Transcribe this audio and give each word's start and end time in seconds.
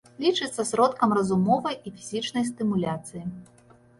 Лічыцца 0.23 0.63
сродкам 0.69 1.13
разумовай 1.17 1.77
і 1.89 1.93
фізічнай 1.99 2.47
стымуляцыі. 2.51 3.23